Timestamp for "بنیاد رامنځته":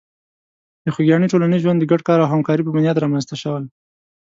2.75-3.35